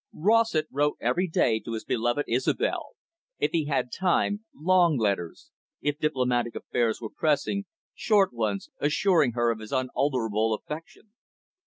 [0.15, 2.95] Rossett wrote every day to his beloved Isobel;
[3.37, 9.51] if he had time, long letters; if diplomatic affairs were pressing, short ones, assuring her
[9.51, 11.13] of his unalterable affection.